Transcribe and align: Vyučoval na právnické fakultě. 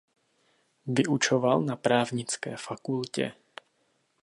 Vyučoval 0.85 1.61
na 1.61 1.75
právnické 1.75 2.57
fakultě. 2.57 3.33